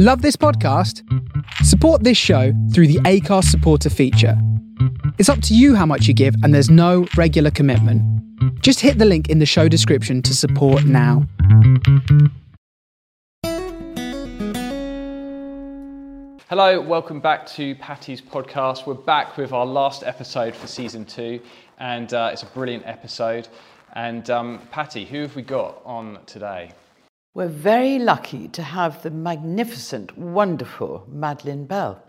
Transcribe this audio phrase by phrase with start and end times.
[0.00, 1.02] Love this podcast?
[1.64, 4.40] Support this show through the Anchor supporter feature.
[5.18, 8.00] It's up to you how much you give, and there's no regular commitment.
[8.62, 11.26] Just hit the link in the show description to support now.
[16.48, 18.86] Hello, welcome back to Patty's podcast.
[18.86, 21.40] We're back with our last episode for season two,
[21.80, 23.48] and uh, it's a brilliant episode.
[23.94, 26.70] And um, Patty, who have we got on today?
[27.34, 32.02] We're very lucky to have the magnificent, wonderful Madeline Bell.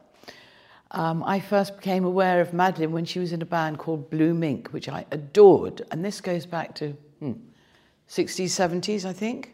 [0.91, 4.34] Um, I first became aware of Madeline when she was in a band called Blue
[4.34, 7.34] Mink, which I adored, and this goes back to hmm,
[8.08, 9.54] 60s, 70s, I think.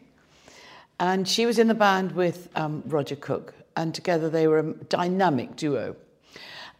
[0.98, 4.72] And she was in the band with um, Roger Cook, and together they were a
[4.72, 5.96] dynamic duo.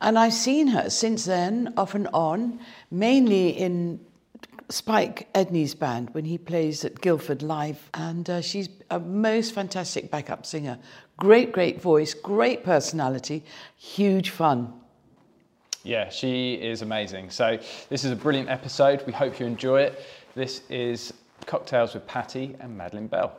[0.00, 2.60] And I've seen her since then, off and on,
[2.90, 4.00] mainly in
[4.68, 7.90] Spike Edney's band when he plays at Guildford Live.
[7.94, 10.78] And uh, she's a most fantastic backup singer.
[11.16, 13.44] Great, great voice, great personality,
[13.76, 14.72] huge fun.
[15.82, 17.30] Yeah, she is amazing.
[17.30, 19.04] So, this is a brilliant episode.
[19.06, 20.04] We hope you enjoy it.
[20.34, 21.14] This is
[21.46, 23.38] Cocktails with Patty and Madeline Bell.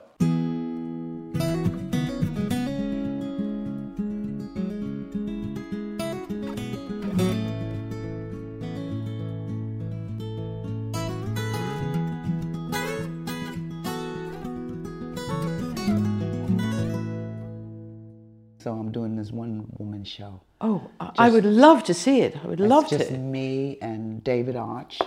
[21.28, 22.36] I- would love to see it.
[22.44, 23.18] I would It's love just to.
[23.18, 25.00] me and David Arch,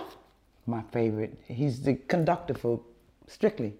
[0.67, 1.37] my favorite.
[1.47, 2.79] He's the conductor for
[3.27, 3.73] Strictly.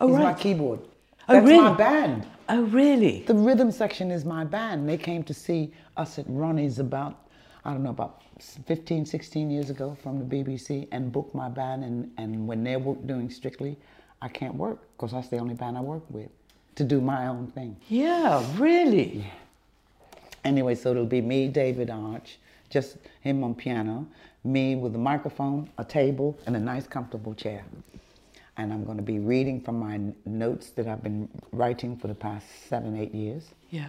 [0.00, 0.38] Oh, He's my right.
[0.38, 0.80] keyboard.
[1.28, 1.62] Oh, That's really?
[1.62, 2.26] my band.
[2.48, 3.24] Oh, really?
[3.26, 4.88] The rhythm section is my band.
[4.88, 7.26] They came to see us at Ronnie's about,
[7.64, 8.22] I don't know, about
[8.66, 11.84] 15, 16 years ago from the BBC and booked my band.
[11.84, 13.76] And, and when they're doing Strictly,
[14.20, 16.30] I can't work because that's the only band I work with
[16.76, 17.76] to do my own thing.
[17.88, 19.24] Yeah, really.
[20.44, 24.06] Anyway, so it'll be me, David Arch, just him on piano,
[24.44, 27.64] me with a microphone, a table, and a nice comfortable chair.
[28.56, 32.14] And I'm going to be reading from my notes that I've been writing for the
[32.14, 33.44] past seven, eight years.
[33.70, 33.88] Yeah.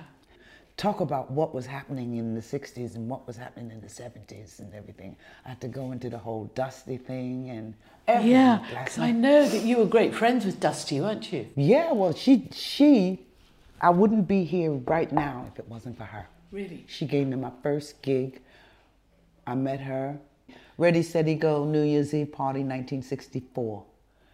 [0.77, 4.59] Talk about what was happening in the 60s and what was happening in the 70s
[4.59, 5.15] and everything.
[5.45, 7.73] I had to go into the whole Dusty thing and
[8.07, 8.31] everything.
[8.31, 11.47] Yeah, because I know that you were great friends with Dusty, weren't you?
[11.55, 13.19] Yeah, well, she, she,
[13.81, 16.25] I wouldn't be here right now if it wasn't for her.
[16.53, 16.85] Really?
[16.87, 18.39] She gave me my first gig.
[19.47, 20.19] I met her.
[20.77, 23.83] Ready, Steady, Go, New Year's Eve party, 1964.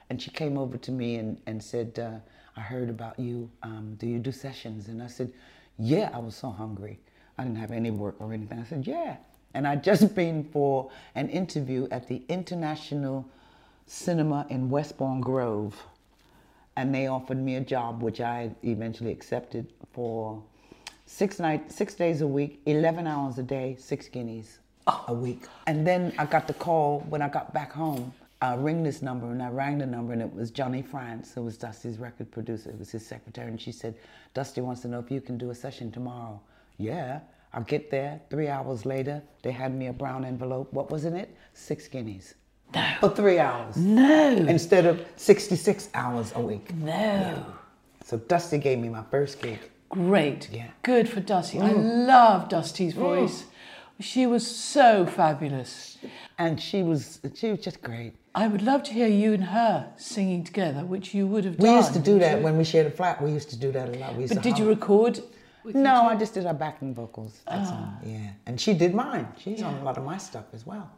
[0.09, 2.19] And she came over to me and, and said, uh,
[2.57, 3.49] I heard about you.
[3.63, 4.89] Um, do you do sessions?
[4.89, 5.31] And I said,
[5.77, 6.99] Yeah, I was so hungry.
[7.37, 8.59] I didn't have any work or anything.
[8.59, 9.15] I said, Yeah.
[9.53, 13.25] And I'd just been for an interview at the International
[13.87, 15.81] Cinema in Westbourne Grove
[16.75, 20.41] and they offered me a job which I eventually accepted for
[21.09, 25.05] six night, six days a week, eleven hours a day, six guineas oh.
[25.07, 25.41] a week.
[25.65, 28.13] And then I got the call when I got back home.
[28.41, 31.41] I ring this number and I rang the number and it was Johnny Franz, who
[31.41, 32.69] was Dusty's record producer.
[32.69, 33.95] It was his secretary and she said,
[34.33, 36.39] Dusty wants to know if you can do a session tomorrow.
[36.77, 37.19] Yeah.
[37.51, 38.21] I get there.
[38.29, 40.71] Three hours later, they had me a brown envelope.
[40.71, 41.35] What was in it?
[41.53, 42.35] Six guineas.
[42.73, 42.87] No.
[43.01, 44.29] For three hours No.
[44.47, 46.73] instead of 66 hours a week.
[46.75, 47.43] No.
[48.05, 49.59] So Dusty gave me my first gig.
[49.89, 50.49] Great.
[50.51, 50.67] Yeah.
[50.83, 51.59] Good for Dusty.
[51.59, 53.45] I love Dusty's voice.
[53.99, 55.97] She was so fabulous.
[56.37, 58.13] And she was she was just great.
[58.35, 61.65] I would love to hear you and her singing together, which you would have We
[61.65, 61.71] done.
[61.73, 62.43] We used to do that you?
[62.43, 63.21] when we shared a flat.
[63.21, 64.13] We used to do that a lot.
[64.29, 65.19] But did you record?
[65.65, 67.41] No, I just did our backing vocals.
[67.45, 67.99] That's Ah.
[68.01, 68.09] all.
[68.09, 68.29] Yeah.
[68.45, 69.27] And she did mine.
[69.37, 70.89] She's on a lot of my stuff as well.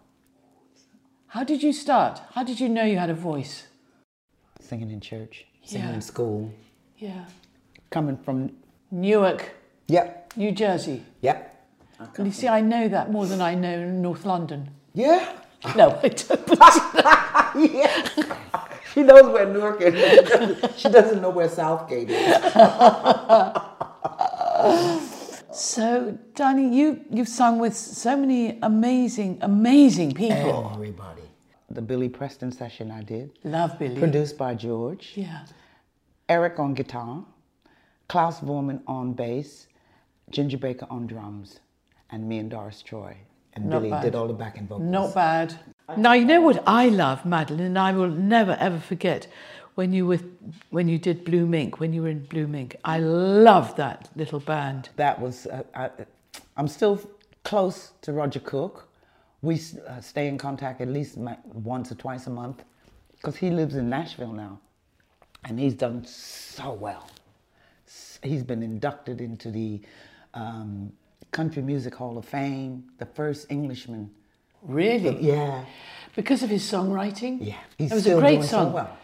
[1.27, 2.21] How did you start?
[2.33, 3.67] How did you know you had a voice?
[4.59, 5.95] Singing in church, singing Yeah.
[5.95, 6.51] in school,
[6.97, 7.25] Yeah.
[7.89, 8.51] coming from
[8.91, 9.51] Newark,
[9.87, 10.33] Yep.
[10.37, 11.03] New Jersey.
[11.21, 11.47] Yep.
[12.17, 14.69] And you see, I know that more than I know North London.
[14.93, 15.33] Yeah.
[15.75, 16.49] No, I don't.
[17.73, 18.35] yeah.
[18.93, 19.93] She knows where Newark is.
[20.79, 22.25] she doesn't know where Southgate is.
[25.53, 30.71] So, Danny, you, you've sung with so many amazing, amazing people.
[30.73, 31.21] Everybody.
[31.69, 33.97] The Billy Preston session I did, Love Billy.
[33.97, 35.11] produced by George.
[35.15, 35.45] Yeah.
[36.27, 37.23] Eric on guitar,
[38.11, 39.67] Klaus Voormann on bass,
[40.31, 41.61] Ginger Baker on drums,
[42.09, 43.15] and me and Doris Troy.
[43.53, 44.03] And Not Billy bad.
[44.03, 44.89] did all the backing vocals.
[44.89, 45.57] Not bad.
[45.95, 49.27] Now you know what I love, Madeline, and I will never ever forget
[49.75, 50.19] when you were
[50.71, 52.75] when you did Blue Mink, when you were in Blue Mink.
[52.83, 54.89] I love that little band.
[54.97, 55.89] That was, uh, I,
[56.57, 56.99] I'm still
[57.45, 58.89] close to Roger Cook.
[59.41, 59.55] We
[59.87, 62.61] uh, stay in contact at least once or twice a month
[63.15, 64.59] because he lives in Nashville now.
[65.45, 67.07] And he's done so well.
[68.23, 69.81] He's been inducted into the
[70.33, 70.91] um,
[71.31, 74.09] Country Music Hall of Fame, the first Englishman.
[74.61, 75.17] Really?
[75.19, 75.65] Yeah,
[76.15, 77.39] Because of his songwriting?
[77.41, 77.55] yeah.
[77.77, 78.73] He's It was still a great doing so song.
[78.73, 78.97] well.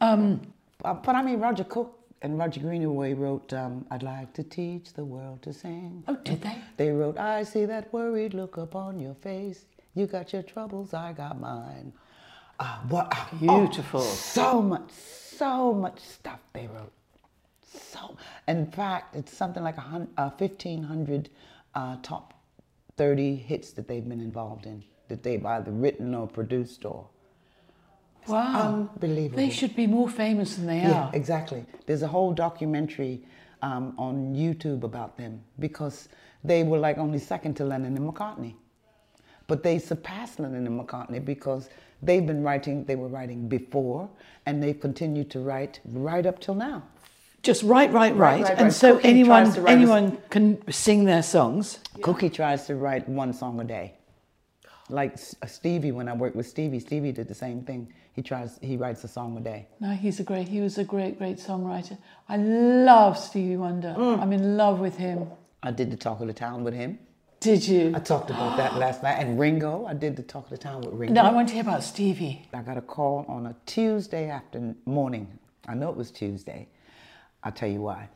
[0.00, 0.40] Um,
[0.84, 4.92] Uh, but I mean, Roger Cook and Roger Greenaway wrote, um, I'd like to teach
[4.94, 6.04] the world to sing.
[6.08, 6.56] oh, did they?
[6.76, 9.64] They wrote, I see that worried look upon your face.
[9.94, 11.92] You got your troubles, I got mine.
[12.60, 14.00] Uh, what, oh, Beautiful.
[14.02, 16.92] so much, so much stuff they wrote.
[17.72, 18.16] So,
[18.48, 21.30] in fact, it's something like a uh, 1,500
[21.74, 22.34] uh, top
[22.96, 27.06] 30 hits that they've been involved in, that they've either written or produced or.
[28.26, 28.88] Wow.
[28.94, 29.36] unbelievable.
[29.36, 31.10] They should be more famous than they Yeah, are.
[31.14, 31.64] exactly.
[31.86, 33.22] There's a whole documentary
[33.62, 36.08] um, on YouTube about them because
[36.44, 38.54] they were like only second to Lennon and McCartney.
[39.46, 41.70] But they surpassed Lennon and McCartney because
[42.02, 44.08] they've been writing, they were writing before,
[44.46, 46.82] and they've continued to write right up till now.
[47.42, 48.42] Just right, right, right.
[48.42, 48.72] right, and right.
[48.72, 51.78] so Cookie anyone write a- anyone can sing their songs.
[52.02, 53.94] Cookie tries to write one song a day.
[54.90, 57.92] Like uh, Stevie, when I worked with Stevie, Stevie did the same thing.
[58.12, 59.68] He tries, he writes a song a day.
[59.78, 60.48] No, he's a great.
[60.48, 61.96] He was a great, great songwriter.
[62.28, 63.94] I love Stevie Wonder.
[63.96, 64.20] Mm.
[64.20, 65.28] I'm in love with him.
[65.62, 66.98] I did the Talk of the Town with him.
[67.38, 67.92] Did you?
[67.94, 69.14] I talked about that last night.
[69.14, 71.14] And Ringo, I did the Talk of the Town with Ringo.
[71.14, 72.46] No, I want to hear about Stevie.
[72.52, 75.38] I got a call on a Tuesday afternoon morning.
[75.66, 76.68] I know it was Tuesday.
[77.42, 78.08] I'll tell you why.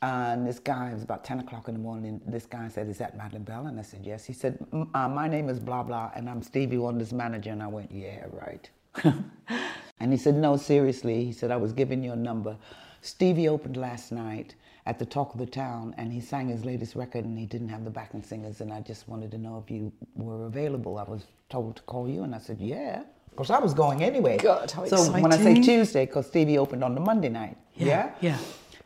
[0.00, 2.20] Uh, and this guy, it was about 10 o'clock in the morning.
[2.24, 3.66] This guy said, Is that Madeline Bell?
[3.66, 4.24] And I said, Yes.
[4.24, 7.50] He said, uh, My name is blah, blah, and I'm Stevie Wonder's manager.
[7.50, 8.70] And I went, Yeah, right.
[10.00, 11.24] and he said, No, seriously.
[11.24, 12.56] He said, I was giving you a number.
[13.02, 14.54] Stevie opened last night
[14.86, 17.68] at the Talk of the Town and he sang his latest record and he didn't
[17.68, 18.60] have the backing singers.
[18.60, 20.96] And I just wanted to know if you were available.
[20.98, 22.22] I was told to call you.
[22.22, 23.02] And I said, Yeah.
[23.30, 24.36] Because I was going anyway.
[24.38, 25.54] God, how so when I say.
[25.60, 27.56] Tuesday, because Stevie opened on the Monday night.
[27.76, 28.10] Yeah.
[28.20, 28.38] Yeah.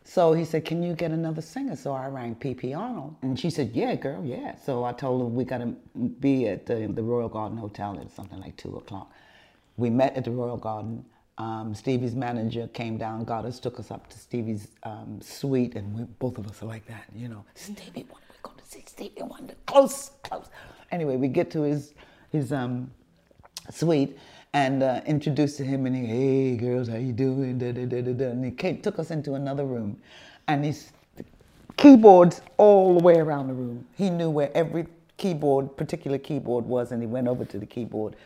[0.04, 1.76] So he said, Can you get another singer?
[1.76, 3.16] So I rang PP Arnold.
[3.22, 4.56] And she said, Yeah, girl, yeah.
[4.56, 5.74] So I told her we got to
[6.20, 9.10] be at the, the Royal Garden Hotel at something like 2 o'clock.
[9.76, 11.04] We met at the Royal Garden.
[11.38, 15.98] Um, Stevie's manager came down, got us, took us up to Stevie's um, suite, and
[15.98, 17.44] we, both of us are like that, you know.
[17.54, 19.54] Stevie Wonder, we're going to see Stevie Wonder.
[19.66, 20.46] Close, close.
[20.90, 21.94] Anyway, we get to his,
[22.30, 22.90] his um,
[23.70, 24.18] suite
[24.54, 27.58] and uh, introduced to him and he, hey girls, how you doing?
[27.58, 28.26] Da, da, da.
[28.26, 29.98] And he came, took us into another room
[30.48, 30.92] and he's
[31.76, 33.86] keyboards all the way around the room.
[33.96, 38.16] He knew where every keyboard, particular keyboard was and he went over to the keyboard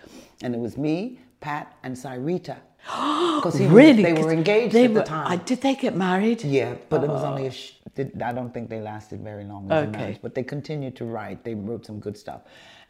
[0.42, 2.56] and it was me, Pat and Syreeta.
[3.36, 4.02] Because Really?
[4.02, 5.26] they were engaged they at the time.
[5.30, 6.42] I, did they get married?
[6.42, 7.50] Yeah, but it was only a.
[7.50, 9.98] Sh- did- I don't think they lasted very long as a Okay.
[9.98, 11.44] marriage, but they continued to write.
[11.44, 12.42] They wrote some good stuff,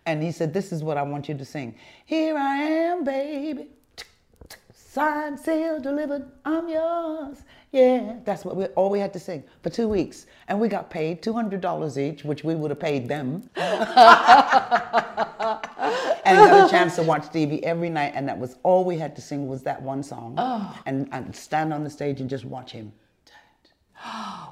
[0.07, 1.75] and he said, "This is what I want you to sing.
[2.07, 3.69] Here I am, baby.
[4.73, 6.27] Signed, sealed, delivered.
[6.45, 7.43] I'm yours.
[7.73, 10.89] Yeah, that's what we all we had to sing for two weeks, and we got
[10.89, 13.75] paid two hundred dollars each, which we would have paid them, and
[16.25, 19.21] got a chance to watch TV every night, and that was all we had to
[19.21, 20.81] sing was that one song, oh.
[20.87, 22.91] and, and stand on the stage and just watch him.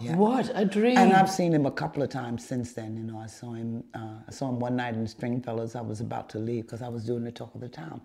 [0.01, 0.17] Yeah.
[0.17, 0.99] What a dream.
[0.99, 2.97] And I've seen him a couple of times since then.
[2.97, 3.85] You know, I saw him.
[3.95, 5.75] Uh, I saw him one night in Stringfellows.
[5.77, 8.01] I was about to leave because I was doing the talk of the town,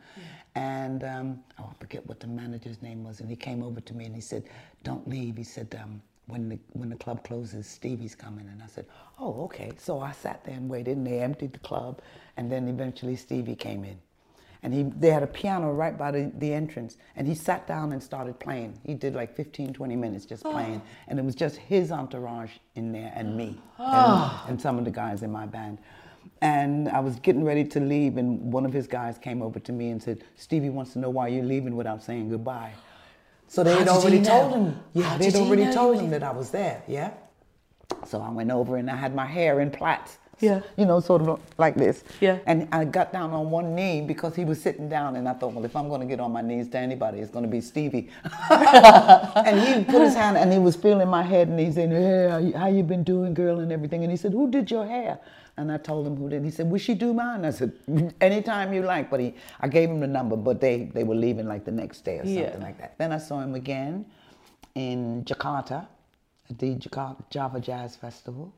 [0.56, 3.20] and um, oh, I forget what the manager's name was.
[3.22, 4.44] And he came over to me and he said,
[4.84, 8.68] "Don't leave." He said, um, "When the when the club closes, Stevie's coming." And I
[8.68, 8.86] said,
[9.20, 12.02] "Oh, okay." So I sat there and waited, and they emptied the club,
[12.38, 13.98] and then eventually Stevie came in.
[14.62, 16.98] And he, they had a piano right by the, the entrance.
[17.16, 18.78] And he sat down and started playing.
[18.86, 20.82] He did like 15, 20 minutes just playing.
[21.08, 24.92] And it was just his entourage in there and me and, and some of the
[24.92, 25.78] guys in my band.
[26.42, 29.72] And I was getting ready to leave, and one of his guys came over to
[29.72, 32.74] me and said, Stevie wants to know why you're leaving without saying goodbye.
[33.48, 34.80] So they How had already told him.
[34.94, 37.12] Yeah, How they'd already told him that I was there, yeah?
[38.06, 40.18] So I went over and I had my hair in plaits.
[40.42, 40.62] Yeah.
[40.78, 42.04] You know, sort of like this.
[42.22, 42.40] Yeah.
[42.46, 45.54] And I got down on one knee because he was sitting down, and I thought,
[45.54, 47.62] well, if I'm going to get on my knees to anybody, it's going to be
[47.62, 48.10] Stevie.
[48.50, 52.52] and he put his hand, and he was feeling my head, and he said, "Hey,
[52.58, 55.20] how you, been doing, girl, and everything." And he said, "Who did your hair?"
[55.58, 56.44] And I told him who did.
[56.46, 59.68] He said, "Will she do mine?" I said, mm, "Anytime you like." But he, I
[59.68, 62.38] gave him the number, but they they were leaving like the next day or something
[62.38, 62.58] Yeah.
[62.60, 62.98] like that.
[62.98, 64.06] Then I saw him again
[64.76, 65.88] in Jakarta
[66.50, 68.54] at the Jakarta Java Jazz Festival.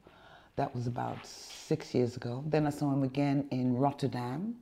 [0.56, 2.44] That was about six years ago.
[2.48, 4.56] Then I saw him again in Rotterdam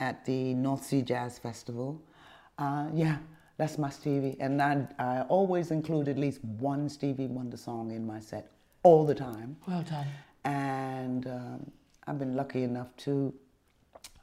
[0.00, 2.00] at the North Sea Jazz Festival.
[2.58, 3.18] Uh, yeah,
[3.56, 4.36] that's my Stevie.
[4.40, 8.50] And I, I always include at least one Stevie Wonder song in my set
[8.82, 9.56] all the time.
[9.66, 10.06] Well done.
[10.44, 11.70] And um,
[12.06, 13.34] I've been lucky enough to,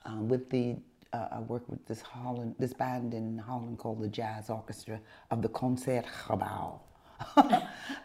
[0.05, 0.77] um, with the,
[1.11, 4.99] uh, I work with this Holland, this band in Holland called the Jazz Orchestra
[5.31, 6.79] of the Concertgebouw.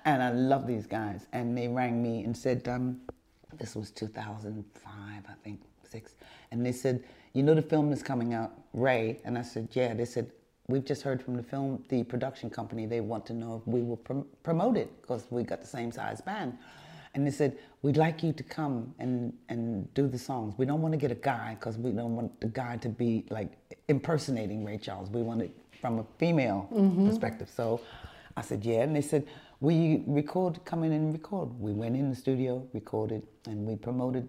[0.04, 1.26] and I love these guys.
[1.32, 3.00] And they rang me and said, um,
[3.58, 4.92] this was 2005,
[5.28, 6.14] I think, six.
[6.50, 9.20] And they said, you know the film is coming out, Ray?
[9.24, 9.94] And I said, yeah.
[9.94, 10.30] They said,
[10.68, 13.82] we've just heard from the film, the production company, they want to know if we
[13.82, 16.56] will prom- promote it because we got the same size band.
[17.14, 20.54] And they said, we'd like you to come and, and do the songs.
[20.58, 23.24] We don't want to get a guy because we don't want the guy to be
[23.30, 23.50] like
[23.88, 25.10] impersonating Ray Charles.
[25.10, 25.50] We want it
[25.80, 26.68] from a female
[27.08, 27.50] perspective.
[27.54, 27.80] So
[28.38, 28.82] I said, yeah.
[28.82, 29.26] And they said,
[29.60, 31.48] we record, come in and record.
[31.58, 34.28] We went in the studio, recorded, and we promoted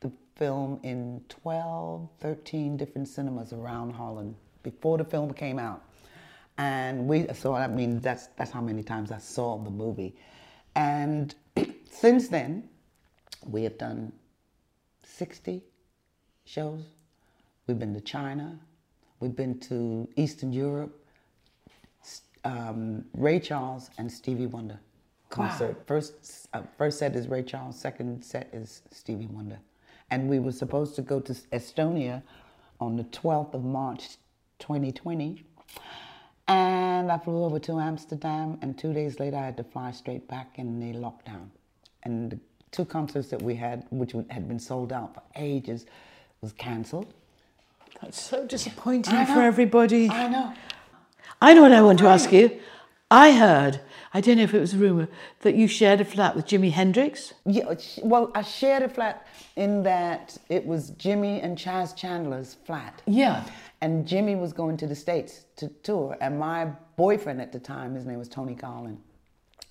[0.00, 5.84] the film in 12, 13 different cinemas around Holland before the film came out.
[6.56, 10.16] And we, so I mean, that's, that's how many times I saw the movie.
[10.74, 11.34] And
[11.90, 12.66] since then,
[13.46, 14.12] we have done
[15.02, 15.62] 60
[16.46, 16.84] shows.
[17.66, 18.58] We've been to China.
[19.20, 20.99] We've been to Eastern Europe.
[22.44, 24.80] Um, Ray Charles and Stevie Wonder
[25.30, 25.76] concert.
[25.86, 27.78] First, uh, first set is Ray Charles.
[27.78, 29.58] Second set is Stevie Wonder.
[30.10, 32.22] And we were supposed to go to Estonia
[32.80, 34.16] on the 12th of March,
[34.58, 35.44] 2020.
[36.48, 40.26] And I flew over to Amsterdam, and two days later, I had to fly straight
[40.26, 41.48] back in the lockdown.
[42.02, 42.38] And the
[42.72, 45.86] two concerts that we had, which had been sold out for ages,
[46.40, 47.14] was cancelled.
[48.02, 50.10] That's so disappointing for everybody.
[50.10, 50.52] I know.
[51.40, 52.58] I know what I want to ask you.
[53.10, 53.80] I heard,
[54.14, 55.08] I don't know if it was a rumour,
[55.40, 57.34] that you shared a flat with Jimi Hendrix.
[57.44, 63.02] Yeah, well, I shared a flat in that it was Jimi and Chas Chandler's flat.
[63.06, 63.44] Yeah.
[63.80, 67.94] And Jimi was going to the States to tour, and my boyfriend at the time,
[67.94, 68.98] his name was Tony Collin,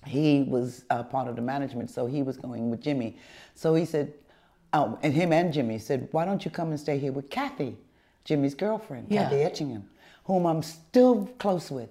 [0.06, 3.16] he was uh, part of the management, so he was going with Jimi.
[3.54, 4.12] So he said,
[4.72, 7.76] oh, and him and Jimi said, why don't you come and stay here with Kathy,
[8.26, 9.24] Jimi's girlfriend, Yeah.
[9.24, 9.84] Kathy Etchingham,
[10.30, 11.88] whom I'm still close with.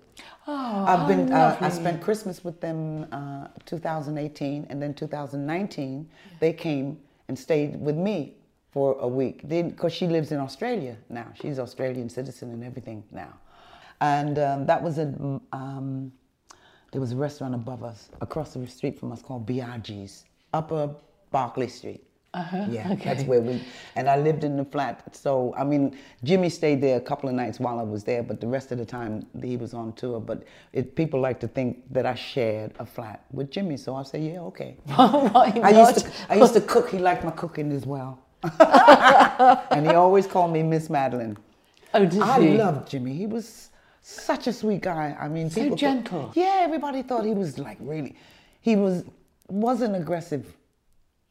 [0.48, 1.32] Oh, I've been.
[1.32, 7.80] Uh, I spent Christmas with them uh, 2018, and then 2019 they came and stayed
[7.82, 8.36] with me
[8.72, 9.48] for a week.
[9.48, 11.28] Because she lives in Australia now.
[11.42, 13.34] She's Australian citizen and everything now.
[14.00, 15.08] And um, that was a.
[15.52, 16.14] Um,
[16.92, 20.90] there was a restaurant above us, across the street from us, called Biaggi's, Upper
[21.30, 22.04] Berkeley Street.
[22.34, 23.04] Uh-huh, Yeah, okay.
[23.06, 23.60] that's where we.
[23.96, 27.34] And I lived in the flat, so I mean, Jimi stayed there a couple of
[27.34, 30.20] nights while I was there, but the rest of the time he was on tour.
[30.20, 34.04] But it, people like to think that I shared a flat with Jimi, so I
[34.04, 34.78] say, yeah, okay.
[34.90, 35.96] I not?
[35.96, 36.90] used to, I used to cook.
[36.92, 38.20] He liked my cooking as well,
[39.72, 41.36] and he always called me Miss Madeline.
[41.94, 42.58] Oh, did I he?
[42.58, 43.16] loved Jimi.
[43.18, 43.70] He was
[44.02, 45.18] such a sweet guy.
[45.20, 46.32] I mean, So people thought- gentle.
[46.36, 48.16] yeah, everybody thought he was like really.
[48.62, 49.04] He was
[49.48, 50.56] wasn't aggressive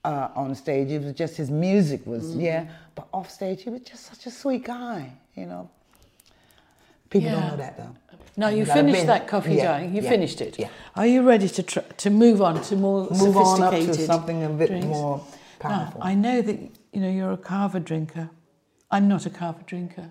[0.05, 0.91] uh, on stage.
[0.91, 2.41] It was just his music was Mm-hmm.
[2.41, 5.13] yeah, but off stage he was just such a sweet guy.
[5.35, 5.71] You know.
[7.11, 7.95] People don't know that though.
[8.37, 9.95] No, you finished that coffee yeah, dying.
[9.97, 10.59] You yeah, finished it.
[10.59, 10.69] Yeah.
[10.95, 14.07] Are you ready to tr- to move on to more Move on up to sophisticated
[14.07, 14.87] something a bit drinks?
[14.87, 15.19] more
[15.65, 16.01] Now, powerful.
[16.03, 16.57] I know that
[16.93, 18.31] you know you're a cava drinker.
[18.91, 20.11] I'm not a cava drinker,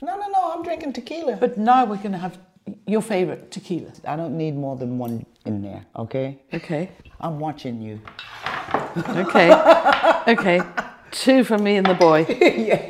[0.00, 0.52] No, no, no.
[0.52, 1.36] I'm drinking tequila.
[1.36, 2.38] but now we're going to have
[2.86, 3.92] your favorite tequila.
[4.04, 5.84] I don't need more than one in there.
[5.96, 6.38] Okay.
[6.52, 6.90] Okay.
[7.20, 8.00] I'm watching you.
[8.96, 9.52] Okay.
[10.28, 10.62] okay.
[11.10, 12.26] Two for me and the boy.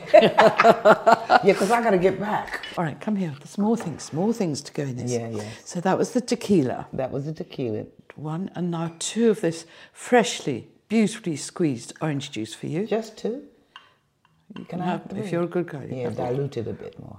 [1.45, 2.65] Yeah, because I gotta get back.
[2.77, 3.33] All right, come here.
[3.39, 5.13] There's more things, more things to go in this.
[5.13, 5.49] Yeah, yeah.
[5.65, 6.89] So that was the tequila.
[6.93, 7.85] That was the tequila.
[8.17, 12.87] One, and now two of this freshly, beautifully squeezed orange juice for you.
[12.87, 13.45] Just two.
[14.57, 15.85] You Can I have if you're a good guy.
[15.85, 17.19] you Yeah, dilute it a bit more.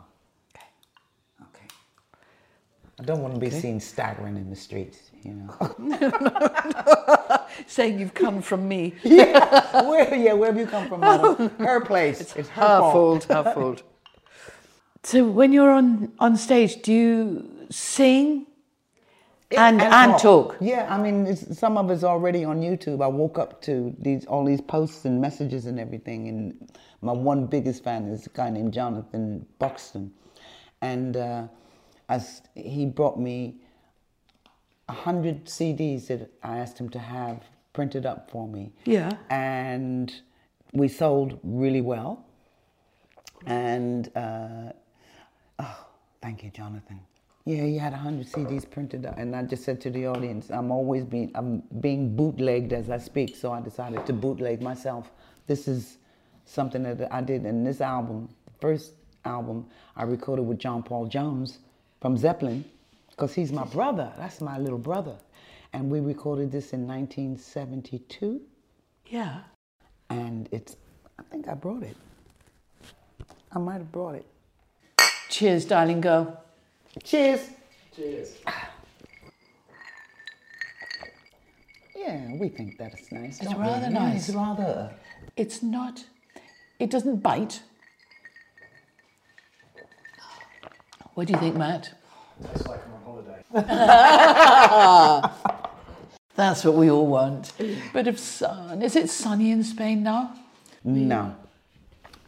[0.55, 0.65] Okay.
[1.43, 1.67] Okay.
[2.99, 5.53] I don't want to be seen staggering in the streets, you know.
[7.65, 8.93] Saying you've come from me.
[9.03, 11.49] yeah, where, yeah, where have you come from, madam?
[11.57, 12.21] Her place.
[12.21, 12.93] It's, her Half fault.
[12.93, 13.83] fold, half fold.
[15.03, 18.45] So when you're on, on stage, do you sing
[19.55, 20.57] and, and, talk?
[20.59, 23.01] Yeah, I mean, it's, some of it's already on YouTube.
[23.01, 26.69] I woke up to these all these posts and messages and everything, and
[27.01, 30.11] my one biggest fan is a guy named Jonathan Buxton,
[30.81, 31.47] and uh,
[32.09, 33.61] as he brought me
[34.89, 38.71] a hundred CDs that I asked him to have printed up for me.
[38.85, 39.11] Yeah.
[39.29, 40.13] and
[40.73, 42.25] we sold really well,
[43.45, 44.09] and.
[44.15, 44.71] Uh,
[45.59, 45.85] Oh,
[46.21, 46.99] thank you, Jonathan.
[47.45, 50.69] Yeah, he had 100 CDs printed out, and I just said to the audience, I'm
[50.69, 55.11] always being, I'm being bootlegged as I speak, so I decided to bootleg myself.
[55.47, 55.97] This is
[56.45, 58.29] something that I did in this album,
[58.59, 59.65] first album
[59.95, 61.59] I recorded with John Paul Jones
[62.01, 62.65] from Zeppelin,
[63.17, 64.11] because he's my brother.
[64.17, 65.15] That's my little brother.
[65.73, 68.41] And we recorded this in 1972,
[69.07, 69.39] Yeah.
[70.09, 70.77] and it's,
[71.19, 71.97] I think I brought it.
[73.51, 74.25] I might have brought it.
[75.29, 76.41] Cheers, darling girl.
[77.03, 77.41] Cheers.
[77.95, 78.35] Cheers.
[81.95, 83.39] Yeah, we think that is nice.
[83.41, 83.65] It's don't we?
[83.67, 84.29] rather Yeah, nice.
[84.29, 84.93] It's rather.
[85.35, 86.05] It's not,
[86.79, 87.61] it doesn't bite.
[91.15, 91.93] What do you think, Matt?
[92.53, 93.43] It's like I'm on holiday.
[96.35, 97.53] That's what we all want.
[97.93, 98.81] Bit of sun.
[98.81, 100.35] Is it sunny in Spain now?
[100.83, 101.35] No.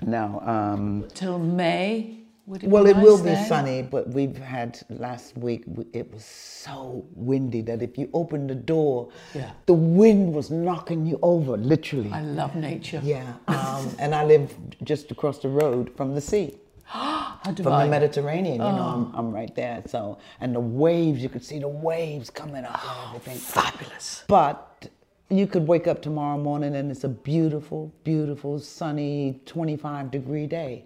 [0.01, 0.41] No.
[0.45, 2.15] Um, Till May?
[2.47, 3.47] Would it well, be it will nice be then?
[3.47, 8.55] sunny, but we've had last week, it was so windy that if you opened the
[8.55, 9.51] door, Yeah.
[9.67, 12.09] the wind was knocking you over, literally.
[12.11, 13.01] I love nature.
[13.03, 13.33] Yeah.
[13.47, 16.57] Um, and I live just across the road from the sea.
[17.43, 18.55] From the Mediterranean.
[18.55, 19.11] You know, Oh.
[19.13, 19.83] I'm, I'm right there.
[19.87, 23.37] So, and the waves, you could see the waves coming up oh, everything.
[23.37, 24.23] Fabulous.
[24.27, 24.89] But
[25.29, 30.85] you could wake up tomorrow morning and it's a beautiful, beautiful, sunny, 25 degree day.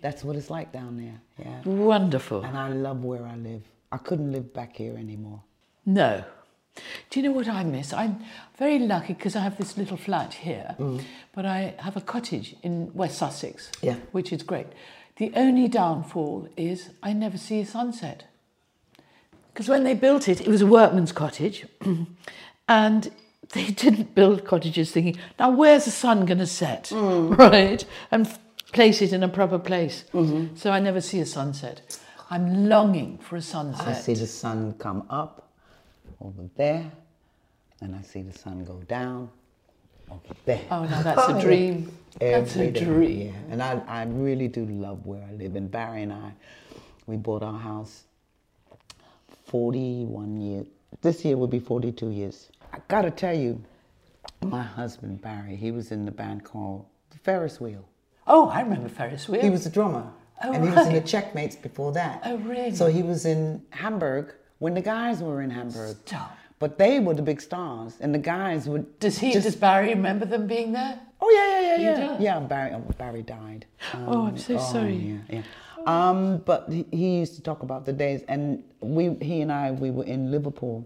[0.00, 1.20] That's what it's like down there.
[1.38, 1.60] Yeah.
[1.64, 2.42] Wonderful.
[2.44, 3.62] And I love where I live.
[3.90, 5.42] I couldn't live back here anymore.
[5.86, 6.24] No.
[7.10, 7.92] Do you know what I miss?
[7.92, 8.20] I'm
[8.56, 11.02] very lucky because I have this little flat here, mm.
[11.34, 13.96] but I have a cottage in West Sussex, Yeah.
[14.12, 14.68] which is great.
[15.18, 18.24] The only downfall is I never see a sunset.
[19.52, 21.66] Because when they built it, it was a workman's cottage,
[22.68, 23.10] and
[23.52, 26.88] they didn't build cottages thinking, now where's the sun going to set?
[26.88, 27.34] Hmm.
[27.34, 27.84] Right?
[28.12, 28.32] And
[28.72, 30.04] place it in a proper place.
[30.12, 30.54] Mm-hmm.
[30.54, 31.98] So I never see a sunset.
[32.30, 33.88] I'm longing for a sunset.
[33.88, 35.50] I see the sun come up
[36.20, 36.92] over there,
[37.80, 39.30] and I see the sun go down
[40.44, 40.60] there.
[40.70, 41.92] Oh, now that's a dream.
[42.18, 43.26] That's a Every day, dream.
[43.26, 45.54] Yeah, and I, I really do love where I live.
[45.56, 46.32] And Barry and I,
[47.06, 48.04] we bought our house
[49.46, 50.66] 41 years.
[51.00, 52.48] This year will be 42 years.
[52.72, 53.62] I gotta tell you,
[54.42, 57.84] my husband Barry, he was in the band called the Ferris Wheel.
[58.26, 59.40] Oh, I remember Ferris wheel.
[59.40, 60.10] He was a drummer.
[60.44, 61.00] Oh, and he was in the.
[61.00, 62.22] Checkmates before that.
[62.24, 62.74] Oh, really?
[62.74, 65.96] So he was in Hamburg when the guys were in Hamburg.
[66.06, 66.36] Stop.
[66.58, 68.98] But they were the big stars, and the guys would.
[68.98, 69.32] Does he?
[69.32, 70.98] just- does Barry remember them being there?
[71.20, 72.18] Oh yeah, yeah, yeah, yeah.
[72.20, 72.72] Yeah, Barry.
[72.74, 73.66] oh, Barry died.
[73.94, 74.94] Oh, I'm so sorry.
[74.94, 75.42] Yeah, yeah.
[75.86, 79.70] Um, but he, he used to talk about the days, and we, he and I,
[79.70, 80.84] we were in Liverpool.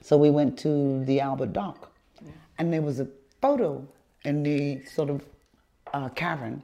[0.00, 1.90] So we went to the Albert Dock,
[2.58, 3.08] and there was a
[3.40, 3.86] photo
[4.24, 5.24] in the sort of
[5.94, 6.62] uh, cavern,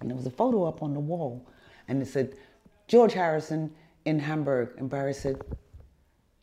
[0.00, 1.44] and there was a photo up on the wall,
[1.88, 2.34] and it said
[2.88, 3.72] George Harrison
[4.04, 5.40] in Hamburg, and Barry said,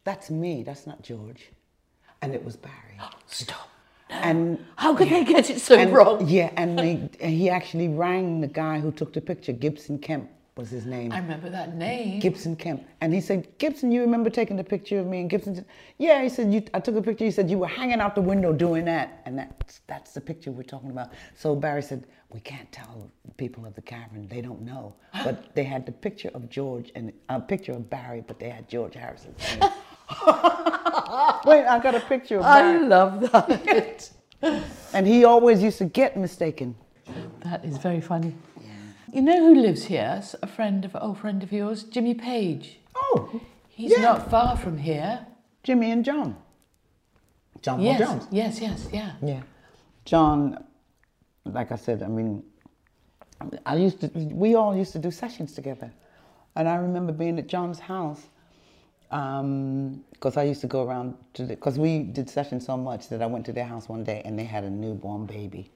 [0.05, 0.63] "That's me.
[0.63, 1.51] That's not George,"
[2.21, 2.97] and it was Barry.
[3.27, 3.69] Stop.
[4.09, 6.25] And How could they get it so and- wrong?
[6.27, 9.51] Yeah, and they, he actually rang the guy who took the picture.
[9.51, 11.11] Gibson Kemp was his name.
[11.11, 12.19] I remember that name.
[12.19, 12.85] Gibson Kemp.
[13.01, 15.19] And he said, Gibson, you remember taking the picture of me?
[15.21, 15.65] And Gibson said,
[15.97, 16.21] Yeah.
[16.23, 17.25] He said, you, I took a picture.
[17.25, 19.21] He said, You were hanging out the window doing that.
[19.25, 21.09] And that's, that's the picture we're talking about.
[21.33, 24.27] So Barry said, We can't tell people of the cavern.
[24.29, 24.95] They don't know.
[25.25, 28.69] But they had the picture of George and a picture of Barry, but they had
[28.69, 29.35] George Harrison.
[31.45, 32.51] Wait, I got a picture of him.
[32.51, 32.85] I Barry.
[32.87, 34.11] love that.
[34.93, 36.75] And he always used to get mistaken.
[37.43, 38.35] that is very funny.
[39.11, 40.21] You know who lives here?
[40.43, 42.79] A friend of old friend of yours, Jimmy Page.
[42.95, 44.01] Oh, He's Yeah.
[44.01, 45.25] not far from here.
[45.63, 46.35] Jimmy and John.
[47.61, 48.27] John Paul yes, Jones.
[48.31, 49.11] yes, yes, yeah.
[49.21, 49.41] Yeah.
[50.05, 50.63] John,
[51.45, 52.43] like I said, I mean,
[53.65, 54.07] I used to,
[54.43, 55.91] we all used to do sessions together.
[56.55, 58.21] And I remember being at John's house
[59.09, 63.21] because I used to go around to the, because we did sessions so much that
[63.21, 65.71] I went to their house one day and they had a newborn baby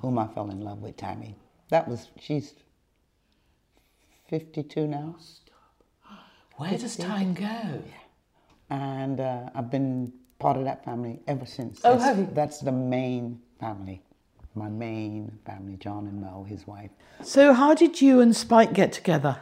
[0.00, 1.36] whom I fell in love with, Tammy.
[1.70, 2.54] That was, she's
[4.28, 5.16] 52 now.
[6.56, 7.82] Where does time go?
[8.72, 11.80] and uh, I've been part of that family ever since.
[11.84, 12.28] Oh, that's, have you?
[12.32, 14.02] That's the main family,
[14.54, 15.76] my main family.
[15.76, 16.90] John and Mel, his wife.
[17.22, 19.38] So, how did you and Spike get together?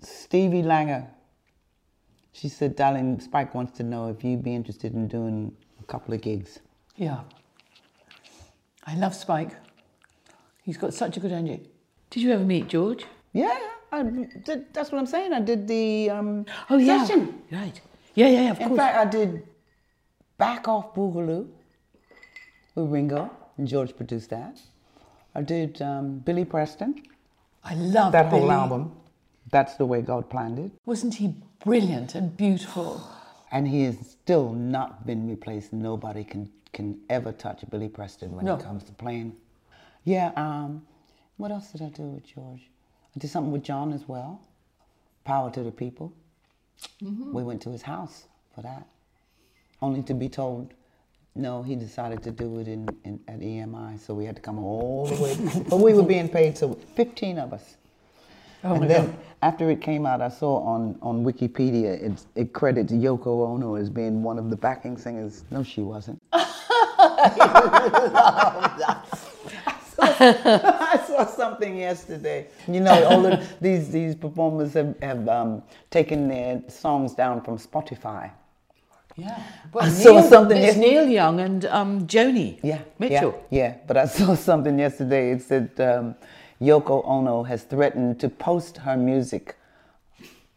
[0.00, 1.06] Stevie Langer.
[2.34, 5.36] She said, "Darling, Spike wants to know if you'd be interested in doing
[5.80, 6.58] a couple of gigs."
[6.96, 7.20] Yeah.
[8.86, 9.52] I love Spike.
[10.64, 11.70] He's got such a good energy.
[12.10, 13.04] Did you ever meet George?
[13.32, 13.56] Yeah,
[13.92, 15.32] I did, that's what I'm saying.
[15.32, 17.04] I did the um, Oh, yeah.
[17.04, 17.42] session.
[17.50, 17.80] Right.
[18.14, 18.62] Yeah, yeah, yeah, of course.
[18.62, 18.78] In course.
[18.80, 19.48] fact, I did
[20.38, 21.48] Back Off Boogaloo
[22.74, 24.60] with Ringo, and George produced that.
[25.34, 27.02] I did um, Billy Preston.
[27.64, 28.92] I love that whole album.
[29.50, 30.72] That's the way God planned it.
[30.86, 33.00] Wasn't he brilliant and beautiful?
[33.52, 35.72] And he has still not been replaced.
[35.72, 38.56] Nobody can, can ever touch Billy Preston when No.
[38.56, 39.36] it comes to playing.
[40.02, 40.84] Yeah, um,
[41.36, 42.68] what else did I do with George?
[43.14, 44.40] I did something with John as well.
[45.24, 46.12] Power to the People.
[47.00, 48.24] We went to his house
[48.56, 48.88] for that.
[49.80, 50.74] Only to be told,
[51.36, 54.58] no, he decided to do it in, in at EMI, so we had to come
[54.58, 55.64] all the way.
[55.70, 57.76] but we were being paid, so 15 of us.
[58.64, 59.16] Oh and then God.
[59.42, 63.90] after it came out, I saw on, on Wikipedia it's, it credits Yoko Ono as
[63.90, 65.44] being one of the backing singers.
[65.50, 66.20] No, she wasn't.
[69.98, 72.48] I saw something yesterday.
[72.66, 77.58] You know, all of these these performers have, have um, taken their songs down from
[77.58, 78.30] Spotify.
[79.16, 79.40] Yeah.
[79.72, 83.44] Well, I saw Neil, something It's Neil Young and um, Joni Yeah, Mitchell.
[83.50, 85.30] Yeah, yeah, but I saw something yesterday.
[85.30, 86.16] It said um,
[86.64, 89.56] Yoko Ono has threatened to post her music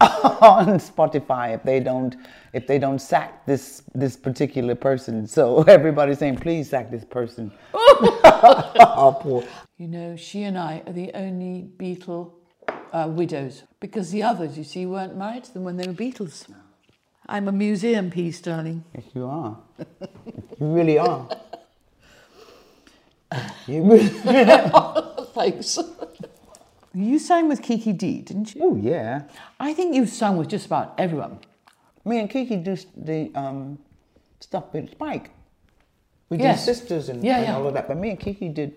[0.00, 2.16] on Spotify if they don't
[2.52, 5.26] if they don't sack this this particular person.
[5.26, 7.50] So everybody's saying, please sack this person.
[7.74, 9.44] oh, poor.
[9.76, 12.32] You know, she and I are the only Beatle
[12.92, 16.46] uh, widows because the others, you see, weren't married to them when they were Beatles.
[17.26, 18.84] I'm a museum piece, darling.
[18.94, 19.58] Yes, you are.
[20.58, 21.28] you really are.
[23.66, 25.04] You really.
[25.34, 25.78] Thanks.
[26.94, 28.60] you sang with Kiki Dee, didn't you?
[28.64, 29.22] Oh yeah.
[29.60, 31.38] I think you've sung with just about everyone.
[32.04, 33.78] Me and Kiki do the um,
[34.40, 35.30] stuff with Spike.
[36.30, 36.64] We Yes.
[36.64, 37.56] do sisters and, Yeah, and yeah.
[37.56, 37.88] all of that.
[37.88, 38.76] But me and Kiki did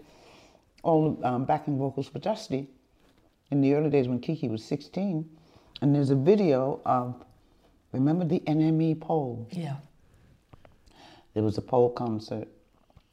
[0.83, 2.67] all the um, backing vocals for Dusty
[3.51, 5.29] in the early days when Kiki was 16.
[5.81, 7.23] And there's a video of,
[7.91, 9.47] remember the NME poll?
[9.51, 9.77] Yeah.
[11.33, 12.47] There was a poll concert,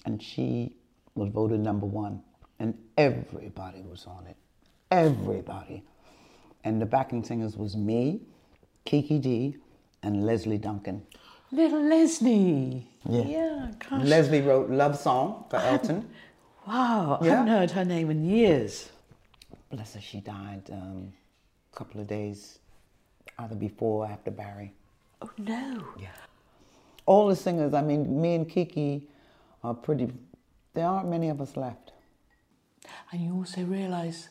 [0.04, 0.76] and she
[1.14, 2.22] was voted number one,
[2.58, 4.36] and everybody was on it.
[4.90, 5.82] Everybody.
[6.64, 8.20] And the backing singers was me,
[8.84, 9.56] Kiki Dee,
[10.02, 11.02] and Lesley Duncan.
[11.50, 12.86] Little Lesley.
[13.08, 13.22] Yeah.
[13.22, 14.04] Yeah, gosh.
[14.04, 16.08] Lesley wrote Love Song for Elton.
[16.66, 18.90] wow, I haven't heard her name in years.
[19.70, 21.12] Bless her, she died um,
[21.72, 22.58] a couple of days
[23.38, 24.72] either before or after Barry.
[25.22, 25.84] Oh, no.
[25.98, 26.08] Yeah.
[27.06, 29.08] All the singers, I mean, me and Kiki
[29.64, 30.12] are pretty,
[30.74, 31.92] there aren't many of us left.
[33.12, 34.28] And you also realise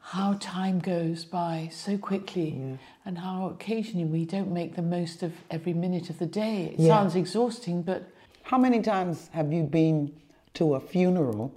[0.00, 2.78] how time goes by so quickly mm.
[3.04, 6.74] and how occasionally we don't make the most of every minute of the day.
[6.74, 6.88] It Yeah.
[6.94, 8.08] sounds exhausting, but
[8.44, 10.10] How many times have you been
[10.54, 11.52] to a funeral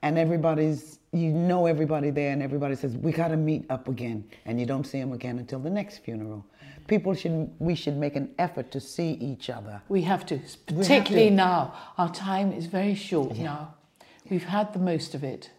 [0.00, 4.24] and everybody's, you know everybody there and everybody says, we got to meet up again
[4.46, 6.46] and you don't see them again until the next funeral?
[6.86, 9.82] People should, we should make an effort to see each other.
[9.90, 11.34] we have to, have particularly to.
[11.34, 11.74] now.
[11.98, 13.74] Our time is very short now.
[14.30, 15.50] We've had the most of it.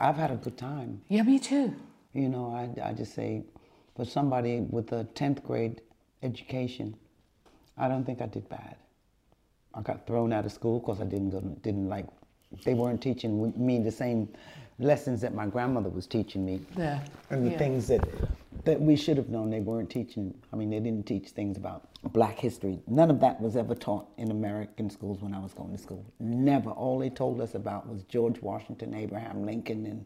[0.00, 1.02] I've had a good time.
[1.08, 1.74] Yeah, me too.
[2.12, 3.42] You know, I, I just say,
[3.96, 5.80] for somebody with a 10th grade
[6.22, 6.94] education,
[7.76, 8.76] I don't think I did bad.
[9.74, 12.06] I got thrown out of school because I didn't go, didn't like,
[12.64, 14.28] they weren't teaching me the same
[14.78, 16.60] lessons that my grandmother was teaching me.
[16.74, 17.02] There.
[17.30, 17.58] And the Yeah.
[17.58, 18.00] things that,
[18.64, 20.34] that we should have known, they weren't teaching.
[20.52, 22.80] I mean, they didn't teach things about black history.
[22.86, 26.04] None of that was ever taught in American schools when I was going to school.
[26.18, 26.70] Never.
[26.70, 30.04] All they told us about was George Washington, Abraham Lincoln, and,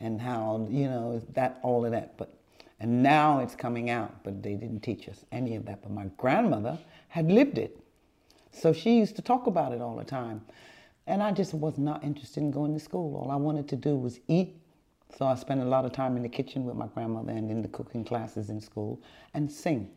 [0.00, 2.16] and how, you know, that, all of that.
[2.16, 2.34] But,
[2.80, 5.82] and now it's coming out, but they didn't teach us any of that.
[5.82, 7.78] But my grandmother had lived it.
[8.52, 10.42] So she used to talk about it all the time.
[11.06, 13.16] And I just was not interested in going to school.
[13.16, 14.56] All I wanted to do was eat.
[15.16, 17.62] So I spent a lot of time in the kitchen with my grandmother and in
[17.62, 19.00] the cooking classes in school
[19.34, 19.88] and sing.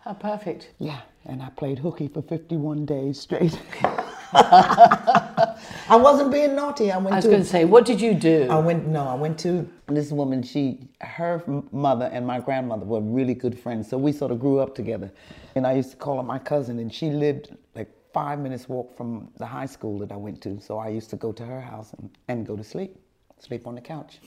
[0.00, 0.72] How perfect.
[0.78, 3.58] Yeah, and I played hooky for 51 days straight.
[4.32, 5.56] I
[5.90, 6.92] wasn't being naughty.
[6.92, 8.46] I went I was going to say, what did you do?
[8.50, 10.42] I went no, I went to this woman.
[10.42, 14.60] She, her mother and my grandmother were really good friends, so we sort of grew
[14.60, 15.10] up together.
[15.54, 18.96] And I used to call her my cousin, and she lived like five minutes walk
[18.96, 20.60] from the high school that I went to.
[20.60, 22.96] So I used to go to her house and, and go to sleep,
[23.42, 24.18] sleep on the couch.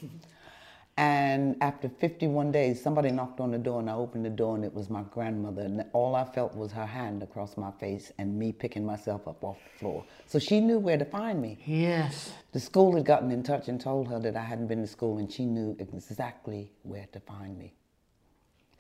[0.97, 4.65] And after 51 days, somebody knocked on the door, and I opened the door, and
[4.65, 5.62] it was my grandmother.
[5.62, 9.43] And all I felt was her hand across my face and me picking myself up
[9.43, 10.06] off the floor.
[10.28, 11.58] So she knew where to find me.
[11.65, 12.34] yes.
[12.52, 15.17] The school had gotten in touch and told her that I hadn't been to school,
[15.17, 17.74] and she knew exactly where to find me.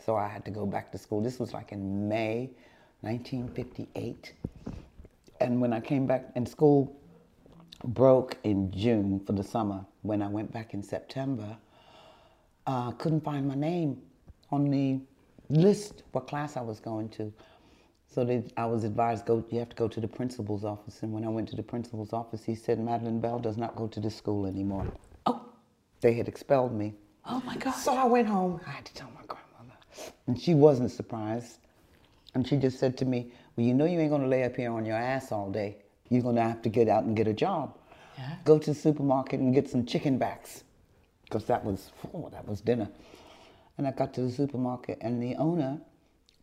[0.05, 1.21] So I had to go back to school.
[1.21, 2.49] This was like in May
[3.01, 4.33] 1958.
[5.39, 7.00] And when I came back, in school
[7.83, 11.57] broke in June for the summer, when I went back in September,
[12.67, 14.01] I uh, couldn't find my name
[14.51, 14.99] on the
[15.49, 17.33] list what class I was going to.
[18.07, 19.43] So they, I was advised, go.
[19.49, 21.01] You have to go to the principal's office.
[21.01, 23.87] And when I went to the principal's office, he said, Madeline Bell does not go
[23.87, 24.85] to the school anymore.
[25.25, 25.45] Oh,
[26.01, 26.93] They had expelled me.
[27.25, 27.71] oh my God.
[27.71, 28.59] So I went home.
[28.67, 29.79] I had to tell my grandmother.
[30.27, 31.59] And she wasn't surprised.
[32.35, 34.55] And she just said to me, Well, you know you ain't going to lay up
[34.57, 35.77] here on your ass all day.
[36.11, 37.77] You're going to have to get out and get a job.
[38.17, 38.35] Yeah.
[38.45, 40.63] Go to the supermarket and get some chicken backs.
[41.23, 42.89] Because that was, oh, that was dinner.
[43.77, 45.79] And I got to the supermarket, and the owner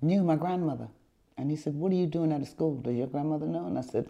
[0.00, 0.88] knew my grandmother.
[1.36, 2.80] And he said, What are you doing out of school?
[2.80, 3.66] Does your grandmother know?
[3.66, 4.08] And I said,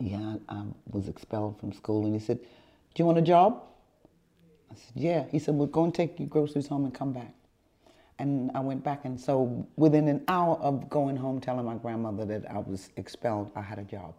[0.00, 2.06] Yeah, I was expelled from school.
[2.06, 2.46] And he said, Do
[2.96, 3.62] you want a job?
[4.72, 5.24] I said, yeah.
[5.30, 7.34] He said, well, go and take your groceries home and come back.
[8.18, 12.24] And I went back, and so within an hour of going home telling my grandmother
[12.26, 14.14] that I was expelled, I had a job.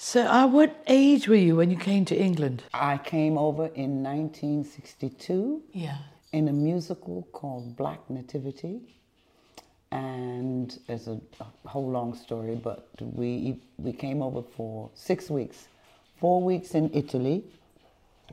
[0.00, 2.62] So, uh, what age were you when you came to England?
[2.72, 5.98] I came over in 1962 Yeah.
[6.32, 8.80] in a musical called Black Nativity.
[9.90, 15.66] And it's a, a whole long story, but we, we came over for six weeks.
[16.20, 17.42] Four weeks in Italy,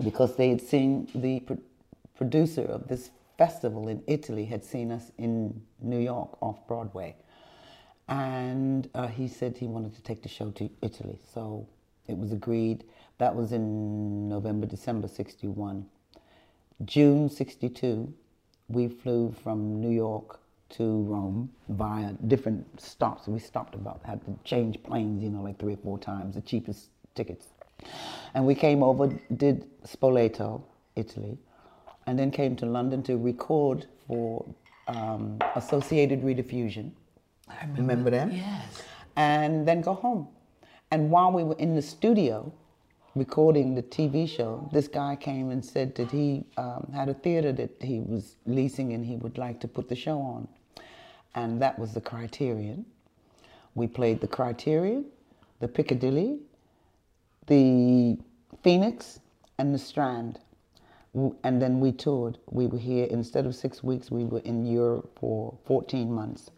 [0.03, 1.57] because they had seen the pro-
[2.17, 7.15] producer of this festival in Italy had seen us in New York off Broadway.
[8.07, 11.19] And uh, he said he wanted to take the show to Italy.
[11.33, 11.67] So
[12.07, 12.83] it was agreed.
[13.17, 15.85] That was in November, December 61.
[16.83, 18.13] June 62,
[18.67, 20.39] we flew from New York
[20.69, 23.27] to Rome via different stops.
[23.27, 26.41] We stopped about, had to change planes, you know, like three or four times, the
[26.41, 27.47] cheapest tickets.
[28.33, 30.63] And we came over, did Spoleto,
[30.95, 31.37] Italy,
[32.07, 34.45] and then came to London to record for
[34.87, 36.91] um, Associated Rediffusion.
[37.47, 37.81] I remember.
[37.81, 38.31] Remember them?
[38.31, 38.83] Yes.
[39.15, 40.27] and then go home.
[40.91, 42.51] And while we were in the studio
[43.15, 47.51] recording the TV show, this guy came and said that he um, had a theater
[47.53, 50.47] that he was leasing and he would like to put the show on.
[51.33, 52.85] And that was the Criterion.
[53.73, 55.05] We played the Criterion,
[55.59, 56.39] the Piccadilly,
[57.47, 58.17] the
[58.63, 59.19] Phoenix,
[59.57, 60.39] and the Strand.
[61.43, 62.37] And then we toured.
[62.49, 66.51] We were here, instead of six weeks, we were in Europe for 14 months.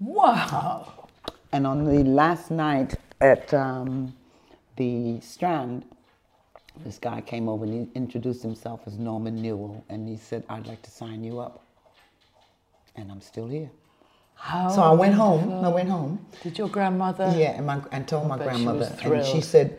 [0.00, 1.08] Wow.
[1.52, 4.14] And on the last night at um,
[4.76, 5.84] the Strand,
[6.84, 10.66] this guy came over and he introduced himself as Norman Newell, and he said, "I'd
[10.66, 11.64] like to sign you up."
[12.96, 13.70] And I'm still here.
[14.34, 15.64] How So I went home.
[15.64, 16.26] I went home.
[16.42, 17.32] Did your grandmother?
[17.36, 19.78] Yeah, and, my, and told my she grandmother, was and she said,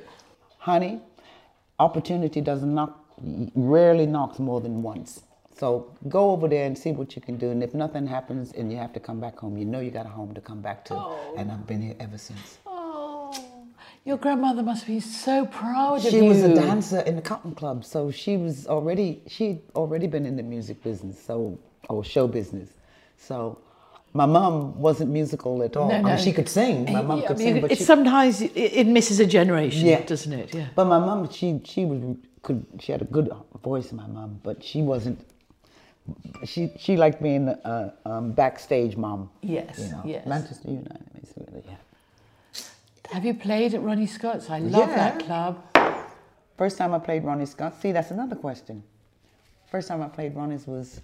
[0.58, 1.00] "Honey,
[1.80, 3.06] opportunity doesn't knock,
[3.54, 5.22] rarely knocks more than once.
[5.58, 7.50] So go over there and see what you can do.
[7.50, 10.06] And if nothing happens and you have to come back home, you know you got
[10.06, 10.94] a home to come back to.
[10.94, 11.34] Oh.
[11.36, 12.60] And I've been here ever since.
[12.66, 13.34] Oh,
[14.06, 16.22] your grandmother must be so proud of She you.
[16.24, 20.26] She was a dancer in the Cotton Club, so she was already she'd already been
[20.26, 21.58] in the music business, so
[21.90, 22.70] or show business.
[23.18, 23.58] So
[24.14, 25.90] my mom wasn't musical at all.
[25.90, 26.86] No, I mean, she could sing.
[26.86, 29.26] My mom Yeah, could I mean, sing, but it she, sometimes it, it misses a
[29.26, 30.02] generation, Yeah.
[30.06, 30.54] doesn't it?
[30.54, 30.68] Yeah.
[30.76, 33.30] But my mom, she she was could she had a good
[33.64, 35.20] voice, my mom, but she wasn't.
[36.46, 39.30] She she liked being a um, backstage mom.
[39.42, 40.26] Yes, you know, yes.
[40.26, 41.64] Manchester United, basically.
[41.68, 41.76] Yeah.
[43.12, 44.50] Have you played at Ronnie Scott's?
[44.50, 45.64] I love that club.
[46.58, 47.80] First time I played Ronnie Scott's.
[47.80, 48.84] See, that's another question.
[49.70, 51.02] First time I played Ronnie's was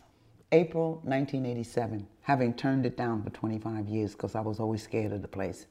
[0.51, 5.21] April 1987, having turned it down for 25 years because I was always scared of
[5.21, 5.65] the place.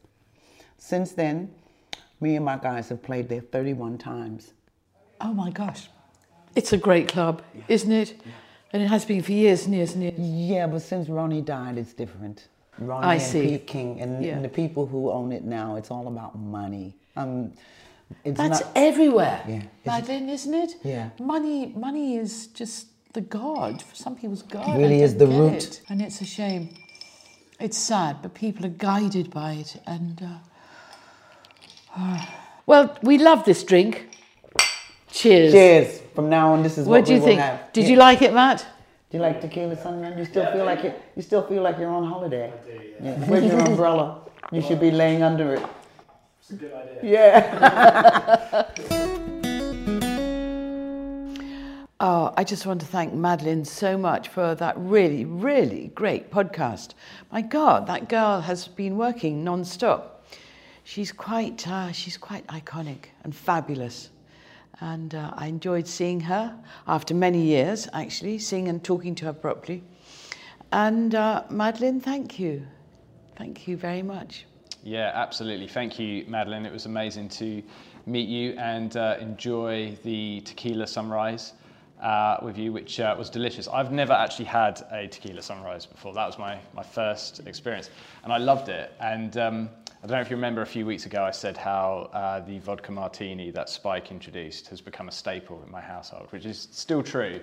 [0.79, 1.55] Since then,
[2.21, 4.53] me and my guys have played there 31 times.
[5.21, 5.89] Oh my gosh.
[6.55, 8.21] It's a great club, isn't it?
[8.73, 10.15] And it has been for years and years and years.
[10.19, 12.49] Yeah, but since Ronnie died, it's different.
[12.79, 13.49] Ronnie I and see.
[13.49, 14.35] Pete King and, Yeah.
[14.37, 16.95] and the people who own it now, it's all about money.
[17.17, 17.53] Um,
[18.25, 18.71] it's That's not.
[18.75, 19.57] everywhere, Yeah.
[19.57, 20.75] Is it- Madeline, isn't it?
[20.85, 21.11] Yeah.
[21.21, 23.83] Money, money is just the god.
[23.83, 24.69] For some people's god.
[24.77, 25.53] It really is the root.
[25.65, 25.83] it.
[25.91, 26.71] and it's a shame.
[27.61, 29.77] It's sad, but people are guided by it.
[29.87, 30.23] And
[31.97, 32.27] uh,
[32.67, 34.09] well, we love this drink.
[35.13, 35.53] Cheers.
[35.53, 36.01] Cheers.
[36.15, 37.01] From now on, this is what, we're having.
[37.01, 37.41] What do we you will think?
[37.41, 37.73] have.
[37.73, 37.91] Did Yeah.
[37.91, 38.67] you like it, Matt?
[39.11, 40.19] Do you like tequila sunrise?
[40.19, 41.01] You still feel like it.
[41.17, 42.51] You still feel like you're on holiday.
[42.51, 42.81] I do.
[43.05, 43.13] Yeah.
[43.29, 44.23] Where's your umbrella?
[44.51, 45.63] You should be laying under it.
[46.41, 47.13] It's a good idea.
[47.13, 48.67] Yeah.
[52.05, 56.95] Oh, I just want to thank Madeline so much for that really, really great podcast.
[57.31, 60.27] My God, that girl has been working non-stop.
[60.83, 64.11] She's quite, uh, she's quite iconic and fabulous.
[64.83, 69.33] And uh, I enjoyed seeing her after many years, actually, seeing and talking to her
[69.33, 69.85] properly.
[70.73, 72.67] And uh, Madeline, thank you.
[73.37, 74.45] Thank you very much.
[74.83, 75.69] Yeah, absolutely.
[75.69, 76.67] Thank you, Madeline.
[76.67, 77.63] It was amazing to
[78.07, 81.53] meet you and uh, enjoy the tequila sunrise
[82.03, 83.69] uh, with you, which uh, was delicious.
[83.69, 86.13] I've never actually had a tequila sunrise before.
[86.13, 87.91] That was my, my first experience,
[88.25, 88.93] and I loved it.
[89.01, 89.71] And um,
[90.03, 92.59] I don't know if you remember a few weeks ago, I said how uh, the
[92.59, 97.05] vodka martini that Spike introduced has become a staple in my household, which is still
[97.05, 97.41] true.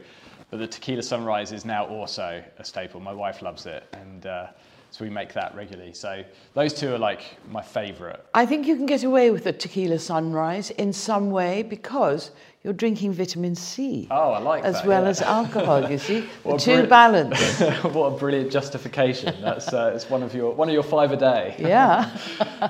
[0.51, 2.99] But the tequila sunrise is now also a staple.
[2.99, 4.47] My wife loves it, and uh,
[4.91, 5.93] so we make that regularly.
[5.93, 6.23] So
[6.53, 8.19] those two are like my favourite.
[8.33, 12.31] I think you can get away with a tequila sunrise in some way because
[12.63, 14.07] you're drinking vitamin C.
[14.11, 15.09] Oh, I like as that, well yeah.
[15.09, 15.89] as alcohol.
[15.89, 17.59] You see, the two balance.
[17.83, 19.35] what a brilliant justification.
[19.41, 21.55] That's uh, it's one of your one of your five a day.
[21.57, 22.15] Yeah.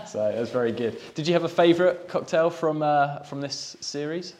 [0.08, 1.02] So that's very good.
[1.16, 4.36] Did you have a favourite cocktail from uh, from this series?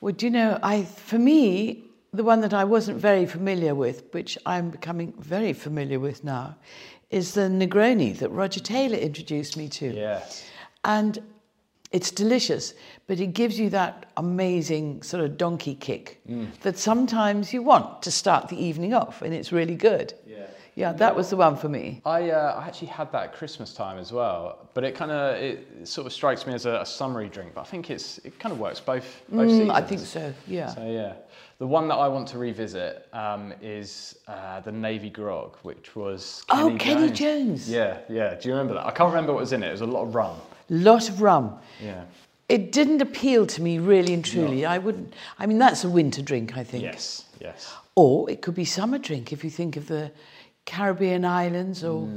[0.00, 4.04] Well, do you know, I for me, the one that I wasn't very familiar with,
[4.12, 6.56] which I'm becoming very familiar with now,
[7.10, 9.94] is the Negroni that Roger Taylor introduced me to.
[9.94, 10.44] Yes.
[10.84, 11.18] And
[11.90, 12.74] it's delicious,
[13.06, 16.22] but it gives you that amazing sort of donkey kick
[16.62, 20.14] that sometimes you want to start the evening off, and it's really good.
[20.26, 20.46] Yeah.
[20.74, 22.00] Yeah, that was the one for me.
[22.06, 25.36] I, uh, I actually had that at Christmas time as well, but it kind of
[25.36, 27.52] it sort of strikes me as a, a summery drink.
[27.54, 29.70] But I think it's it kind of works both both Mm, seasons.
[29.70, 30.68] I think so, yeah.
[30.68, 31.12] So yeah,
[31.62, 36.42] the one that I want to revisit um, is uh, the Navy Grog, which was
[36.48, 37.70] Oh, Kenny Jones.
[37.70, 38.34] Yeah, yeah.
[38.34, 38.84] Do you remember that?
[38.84, 39.68] I can't remember what was in it.
[39.68, 40.36] It was a lot of rum.
[40.70, 41.56] Lot of rum.
[41.80, 42.02] Yeah.
[42.48, 44.66] It didn't appeal to me really and truly.
[44.66, 45.14] I wouldn't.
[45.38, 46.82] I mean, that's a winter drink, I think.
[46.82, 47.26] Yes.
[47.40, 47.72] Yes.
[47.94, 50.10] Or it could be summer drink if you think of the
[50.66, 52.08] Caribbean islands or.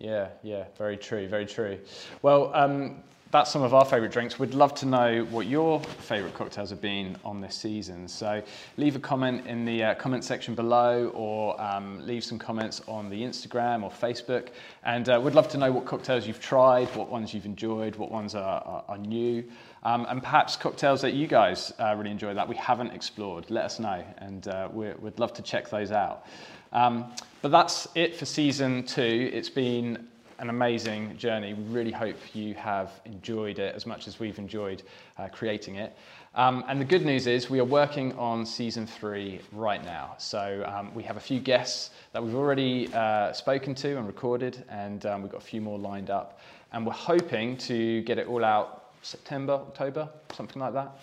[0.00, 1.78] Yeah, yeah, very true, very true.
[2.22, 2.96] Well, um,
[3.30, 4.38] that's some of our favourite drinks.
[4.38, 8.08] We'd love to know what your favourite cocktails have been on this season.
[8.08, 8.42] So
[8.78, 13.10] leave a comment in the uh, comment section below or um, leave some comments on
[13.10, 14.48] the Instagram or Facebook.
[14.82, 18.10] And uh, we'd love to know what cocktails you've tried, what ones you've enjoyed, what
[18.10, 19.44] ones are, are, are new,
[19.82, 23.50] um, and perhaps cocktails that you guys uh, really enjoy that we haven't explored.
[23.50, 26.26] Let us know, and uh, we're, we'd love to check those out.
[26.72, 27.12] Um,
[27.42, 29.30] but that's it for season two.
[29.32, 31.54] It's been an amazing journey.
[31.54, 34.82] We really hope you have enjoyed it as much as we've enjoyed
[35.18, 35.96] uh, creating it.
[36.34, 40.14] Um, and the good news is we are working on season three right now.
[40.18, 44.64] So um, we have a few guests that we've already uh, spoken to and recorded,
[44.68, 46.38] and um, we've got a few more lined up.
[46.72, 50.98] And we're hoping to get it all out September, October, something like that.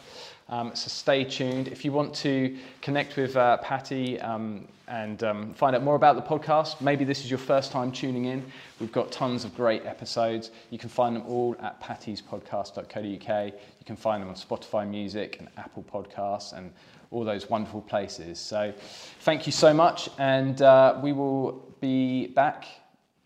[0.47, 1.67] Um, so stay tuned.
[1.69, 6.15] If you want to connect with uh, Patty um, and um, find out more about
[6.15, 8.45] the podcast, maybe this is your first time tuning in.
[8.79, 10.51] We've got tons of great episodes.
[10.69, 13.45] You can find them all at pattyspodcast.co.uk.
[13.45, 16.71] You can find them on Spotify Music and Apple Podcasts and
[17.09, 18.39] all those wonderful places.
[18.39, 18.73] So
[19.21, 22.65] thank you so much, and uh, we will be back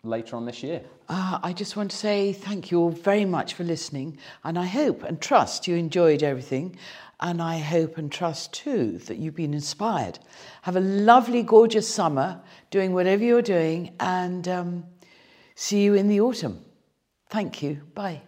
[0.04, 0.82] later on this year.
[1.08, 4.64] Uh, I just want to say thank you all very much for listening, and I
[4.66, 6.78] hope and trust you enjoyed everything.
[7.20, 10.18] And I hope and trust too that you've been inspired.
[10.62, 14.84] Have a lovely, gorgeous summer doing whatever you're doing, and um,
[15.54, 16.64] see you in the autumn.
[17.28, 17.82] Thank you.
[17.94, 18.22] Bye.